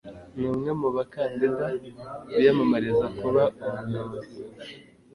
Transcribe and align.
Ni 0.37 0.45
umwe 0.53 0.71
mu 0.81 0.89
bakandida 0.95 1.65
biyamamariza 2.35 3.05
kuba 3.17 3.43
umuyobozi. 3.69 4.37